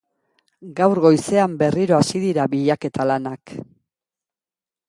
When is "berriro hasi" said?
1.59-2.23